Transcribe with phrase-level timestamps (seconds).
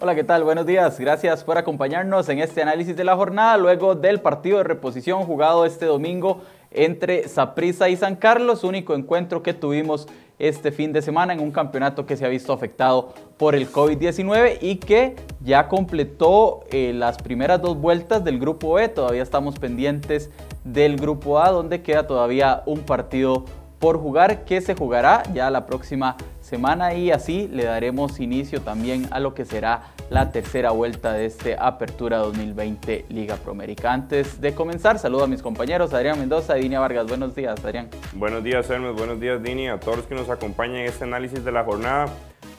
[0.00, 0.44] Hola, ¿qué tal?
[0.44, 1.00] Buenos días.
[1.00, 5.64] Gracias por acompañarnos en este análisis de la jornada luego del partido de reposición jugado
[5.64, 10.06] este domingo entre Saprissa y San Carlos, único encuentro que tuvimos
[10.38, 14.58] este fin de semana en un campeonato que se ha visto afectado por el COVID-19
[14.60, 18.88] y que ya completó eh, las primeras dos vueltas del grupo B.
[18.88, 20.30] Todavía estamos pendientes
[20.62, 23.46] del grupo A, donde queda todavía un partido
[23.80, 26.16] por jugar que se jugará ya la próxima
[26.48, 31.26] semana y así le daremos inicio también a lo que será la tercera vuelta de
[31.26, 33.92] este Apertura 2020 Liga Promérica.
[33.92, 37.06] Antes de comenzar, saludo a mis compañeros Adrián Mendoza y Dinia Vargas.
[37.06, 37.90] Buenos días, Adrián.
[38.14, 38.94] Buenos días, Hermes.
[38.94, 39.68] Buenos días, Dini.
[39.68, 42.06] A todos los que nos acompañan en este análisis de la jornada.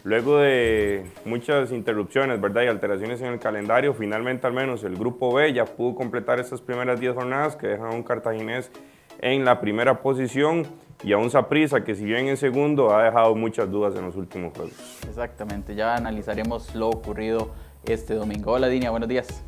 [0.04, 2.64] Luego de muchas interrupciones ¿verdad?
[2.64, 6.62] y alteraciones en el calendario, finalmente al menos el Grupo B ya pudo completar estas
[6.62, 8.72] primeras 10 jornadas que dejan a un cartaginés
[9.20, 10.66] en la primera posición
[11.04, 14.16] y a un Saprissa que si bien en segundo ha dejado muchas dudas en los
[14.16, 14.74] últimos juegos.
[15.08, 17.52] Exactamente, ya analizaremos lo ocurrido
[17.86, 18.52] este domingo.
[18.52, 19.44] Hola Dinia, buenos días.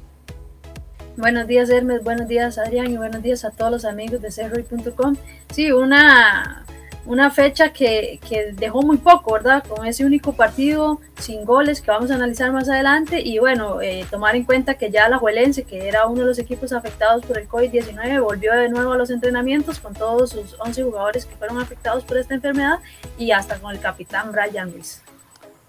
[1.17, 5.15] Buenos días Hermes, buenos días Adrián y buenos días a todos los amigos de Cerroy.com.
[5.51, 6.65] Sí, una
[7.05, 9.63] una fecha que, que, dejó muy poco, ¿verdad?
[9.67, 14.05] Con ese único partido sin goles que vamos a analizar más adelante y bueno, eh,
[14.09, 17.37] tomar en cuenta que ya la Juelense, que era uno de los equipos afectados por
[17.37, 21.59] el COVID-19, volvió de nuevo a los entrenamientos con todos sus 11 jugadores que fueron
[21.59, 22.79] afectados por esta enfermedad
[23.17, 25.01] y hasta con el capitán Brian Ruiz.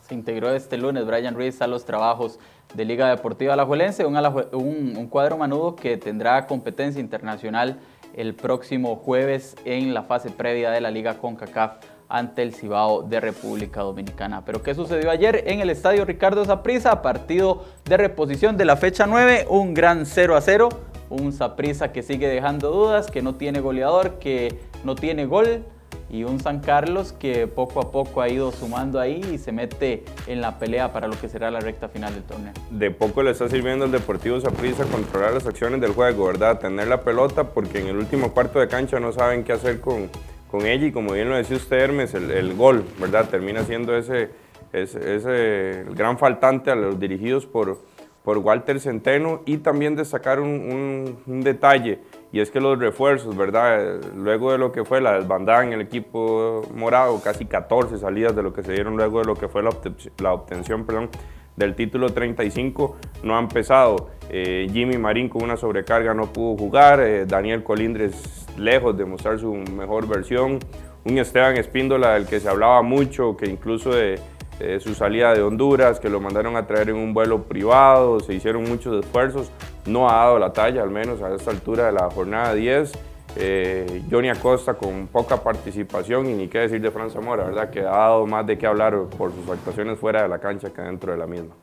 [0.07, 2.39] Se integró este lunes Brian Ruiz a los trabajos
[2.75, 7.79] de Liga Deportiva Alajuelense, un, un, un cuadro manudo que tendrá competencia internacional
[8.15, 11.73] el próximo jueves en la fase previa de la Liga CONCACAF
[12.09, 14.45] ante el Cibao de República Dominicana.
[14.45, 17.01] Pero ¿qué sucedió ayer en el estadio Ricardo Zaprisa?
[17.01, 20.69] Partido de reposición de la fecha 9, un gran 0 a 0.
[21.09, 25.65] Un Zaprisa que sigue dejando dudas, que no tiene goleador, que no tiene gol
[26.11, 30.05] y un San Carlos que poco a poco ha ido sumando ahí y se mete
[30.27, 32.53] en la pelea para lo que será la recta final del torneo.
[32.71, 36.59] De poco le está sirviendo al Deportivo Saprissa controlar las acciones del juego, ¿verdad?
[36.59, 40.11] Tener la pelota porque en el último cuarto de cancha no saben qué hacer con,
[40.51, 43.29] con ella y como bien lo decía usted Hermes, el, gol, ¿verdad?
[43.29, 44.31] Termina siendo ese,
[44.73, 47.79] ese, ese gran faltante a los dirigidos por,
[48.25, 52.01] por Walter Centeno y también destacar un, un, un detalle
[52.33, 54.01] y es que los refuerzos, ¿verdad?
[54.17, 58.43] Luego de lo que fue la desbandada en el equipo morado, casi 14 salidas de
[58.43, 61.11] lo que se dieron luego de lo que fue la, obtención, perdón,
[61.57, 64.09] del título 35, no han empezado.
[64.31, 69.39] Eh, Jimmy Marín con una sobrecarga no pudo jugar, eh, Daniel Colindres lejos de mostrar
[69.39, 70.59] su mejor versión,
[71.05, 74.19] un Esteban Espíndola del que se hablaba mucho, que incluso de
[74.63, 78.33] eh, su salida de Honduras, que lo mandaron a traer en un vuelo privado, se
[78.33, 79.51] hicieron muchos esfuerzos,
[79.87, 82.93] no ha dado la talla, al menos a esta altura de la jornada 10.
[83.35, 87.71] Eh, Johnny Acosta con poca participación y ni qué decir de Fran Zamora, ¿verdad?
[87.71, 90.81] que ha dado más de qué hablar por sus actuaciones fuera de la cancha que
[90.81, 91.55] dentro de la misma.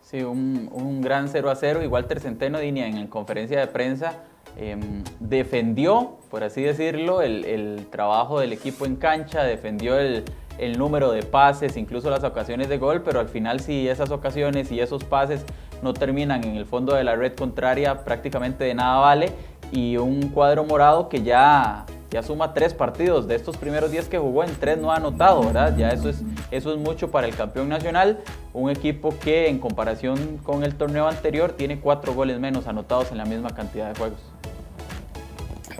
[0.00, 3.66] Sí, un, un gran 0 a 0 y Walter Centeno Dinia en la conferencia de
[3.66, 4.22] prensa
[4.56, 10.24] em, defendió, por así decirlo, el, el trabajo del equipo en cancha, defendió el,
[10.58, 14.70] el número de pases, incluso las ocasiones de gol, pero al final si esas ocasiones
[14.72, 15.44] y esos pases
[15.82, 19.32] no terminan en el fondo de la red contraria, prácticamente de nada vale.
[19.70, 23.28] Y un cuadro morado que ya, ya suma tres partidos.
[23.28, 25.76] De estos primeros días que jugó, en tres no ha anotado, ¿verdad?
[25.76, 28.18] Ya eso es, eso es mucho para el campeón nacional.
[28.54, 33.18] Un equipo que en comparación con el torneo anterior tiene cuatro goles menos anotados en
[33.18, 34.20] la misma cantidad de juegos.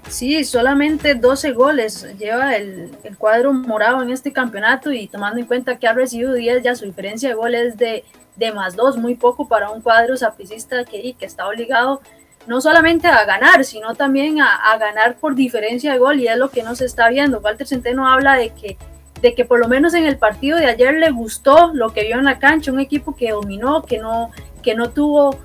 [0.08, 5.78] Sí, solamente 12 goles lleva el, cuadro morado en este campeonato y tomando en cuenta
[5.78, 8.04] que ha recibido 10, ya su diferencia de goles de,
[8.36, 12.00] de más 2, muy poco para un cuadro zapicista que, que está obligado
[12.46, 16.48] no solamente a ganar, sino también a, ganar por diferencia de gol y es lo
[16.50, 17.40] que no se está viendo.
[17.40, 18.78] Walter Centeno habla de que,
[19.20, 22.16] de que por lo menos en el partido de ayer le gustó lo que vio
[22.16, 24.30] en la cancha, un equipo que dominó, que no,
[24.62, 25.38] que no tuvo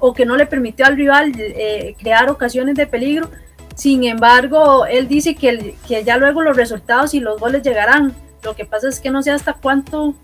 [0.00, 3.30] o que no le permitió al rival eh, crear ocasiones de peligro
[3.80, 8.14] sin embargo, él dice que, que ya luego los resultados y los goles llegarán.
[8.42, 10.14] Lo que pasa es que no sé hasta cuánto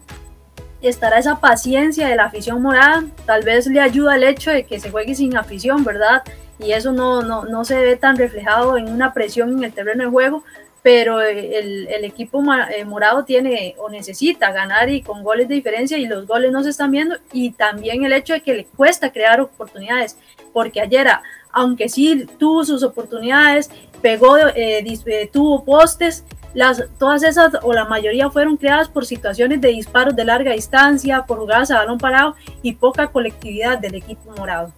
[0.83, 3.05] estará esa paciencia de la afición morada.
[3.25, 6.23] Tal vez le ayuda el hecho de que se juegue sin afición, ¿verdad?
[6.59, 10.11] Y eso no, no, se ve tan reflejado en una presión en el terreno de
[10.11, 10.45] juego,
[10.83, 15.97] pero el, el, equipo eh, morado tiene o necesita ganar y con goles de diferencia
[15.97, 19.11] y los goles no se están viendo y también el hecho de que le cuesta
[19.11, 20.19] crear oportunidades,
[20.53, 21.09] porque ayer
[21.57, 23.71] aunque sí tuvo sus oportunidades,
[24.03, 26.23] pegó, eh, eh, tuvo postes,
[26.53, 31.25] las, todas esas o la mayoría fueron creadas por situaciones de disparos de larga distancia,
[31.27, 34.71] por jugadas a balón parado y poca colectividad del equipo morado.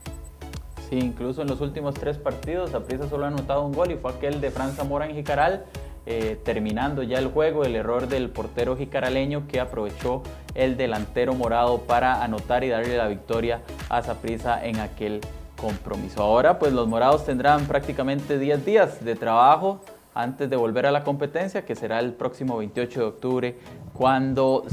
[0.89, 4.13] Sí, incluso en los últimos tres partidos, Aprisa solo ha anotado un gol y fue
[4.13, 5.65] aquel de Franza Mora en Jicaral.
[6.11, 10.23] eh, terminando ya el juego, el error del portero jicaraleño que aprovechó
[10.55, 13.61] el delantero morado para anotar y darle la victoria
[13.91, 15.21] a Saprissa en aquel
[15.61, 16.23] compromiso.
[16.23, 19.81] Ahora pues los morados tendrán prácticamente 10 días de trabajo
[20.15, 23.59] antes de volver a la competencia, que será el próximo 28 de octubre,
[23.93, 24.65] cuando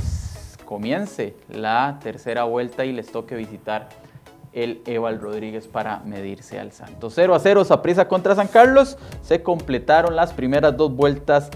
[0.65, 3.89] comience la tercera vuelta y les toque visitar
[4.53, 7.13] el Eval Rodríguez para medirse al Santos.
[7.15, 8.97] 0 a 0, Saprisa contra San Carlos.
[9.21, 11.51] Se completaron las primeras dos vueltas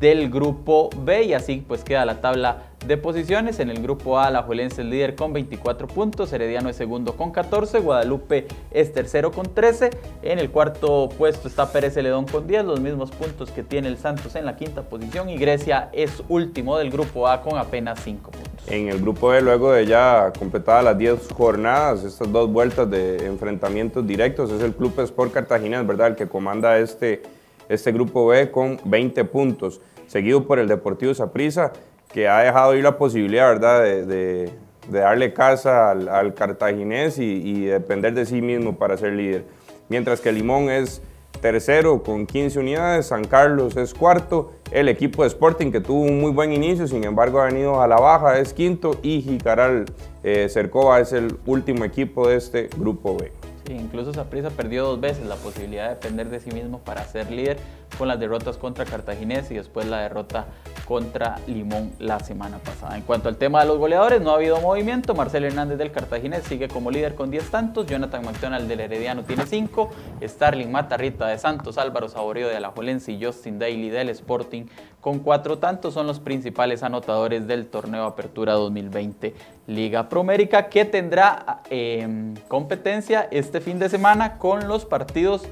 [0.00, 3.60] del grupo B y así pues queda la tabla de posiciones.
[3.60, 7.30] En el grupo A, la Juelense es líder con 24 puntos, Herediano es segundo con
[7.30, 9.90] 14, Guadalupe es tercero con 13.
[10.22, 13.98] En el cuarto puesto está Pérez Celedón con 10, los mismos puntos que tiene el
[13.98, 18.30] Santos en la quinta posición y Grecia es último del grupo A con apenas 5
[18.30, 18.68] puntos.
[18.68, 23.26] En el grupo B, luego de ya completadas las 10 jornadas, estas dos vueltas de
[23.26, 27.22] enfrentamientos directos, es el Club Sport Cartagena, ¿verdad?, el que comanda este,
[27.68, 31.72] este grupo B con 20 puntos, seguido por el Deportivo Saprissa
[32.12, 34.50] que ha dejado ir la posibilidad, ¿verdad?, de,
[34.90, 39.44] darle casa al, cartaginés y, depender de sí mismo para ser líder.
[39.88, 41.02] Mientras que Limón es
[41.40, 46.20] tercero con 15 unidades, San Carlos es cuarto, el equipo de Sporting que tuvo un
[46.20, 49.86] muy buen inicio, sin embargo ha venido a la baja, es quinto y Jicaral
[50.22, 53.32] eh, Cercova es el último equipo de este grupo B.
[53.66, 57.30] Sí, incluso Saprissa perdió dos veces la posibilidad de depender de sí mismo para ser
[57.30, 57.58] líder
[57.96, 60.46] con las derrotas contra Cartaginés y después la derrota
[60.86, 62.96] contra Limón la semana pasada.
[62.96, 65.14] En cuanto al tema de los goleadores, no ha habido movimiento.
[65.14, 67.86] Marcelo Hernández del Cartaginés sigue como líder con 10 tantos.
[67.86, 69.90] Jonathan McDonald del Herediano tiene 5.
[70.22, 74.66] Starling Matarrita de Santos, Álvaro Saborío de Alajuelense y Justin Daly del Sporting
[75.02, 79.34] con 4 tantos son los principales anotadores del torneo Apertura 2020
[79.66, 85.42] Liga Promérica que tendrá em, competencia este fin de semana con los partidos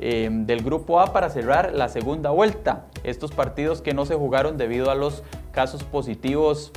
[0.00, 2.86] em, del Grupo A para cerrar la segunda vuelta.
[3.04, 6.72] Estos partidos que no se jugaron debido a los casos positivos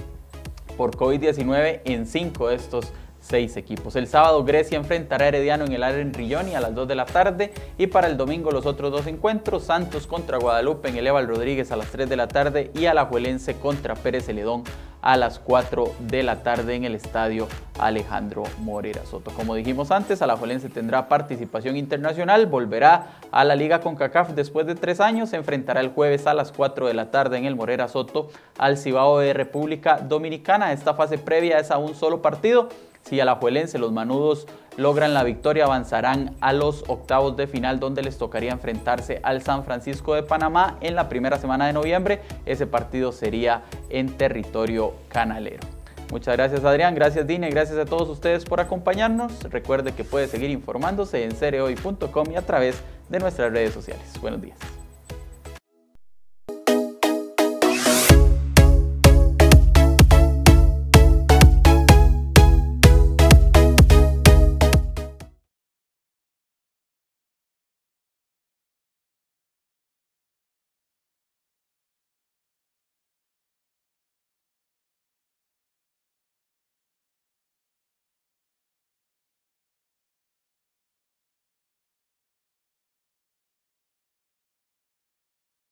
[0.78, 2.92] por COVID-19 en cinco de estos
[3.24, 3.96] seis equipos.
[3.96, 7.06] El sábado Grecia enfrentará a Herediano en el Aren Rilloni a las 2 de la
[7.06, 11.28] tarde y para el domingo los otros dos encuentros, Santos contra Guadalupe en el Eval
[11.28, 14.64] Rodríguez a las 3 de la tarde y Alajuelense contra Pérez Celedón
[15.02, 17.48] a las 4 de la tarde en el estadio
[17.80, 19.32] Alejandro Morera Soto.
[19.32, 25.00] Como dijimos antes, Alajuelense tendrá participación internacional, volverá a la Liga CONCACAF después de tres
[25.00, 28.30] años, se enfrentará el jueves a las 4 de la tarde en el Morera Soto
[28.58, 30.72] al Cibao de República Dominicana.
[30.72, 32.70] Esta fase previa es a un solo partido
[33.04, 34.48] si Alajuelense, los manudos
[34.78, 39.64] logran la victoria, avanzarán a los octavos de final donde les tocaría enfrentarse al San
[39.64, 42.22] Francisco de Panamá en la primera semana de noviembre.
[42.46, 45.68] Ese partido sería en territorio canalero.
[46.12, 49.44] Muchas gracias Adrián, gracias Dine, gracias a todos ustedes por acompañarnos.
[49.44, 54.06] Recuerde que puede seguir informándose en cereoy.com y a través de nuestras redes sociales.
[54.22, 54.73] Buenos días.